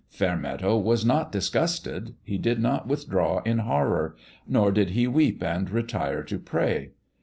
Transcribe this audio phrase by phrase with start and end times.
[0.09, 2.15] Fairmeadow was not disgusted.
[2.23, 4.15] He did not withdraw in horror;
[4.47, 6.93] nor did he weep and retire to pray.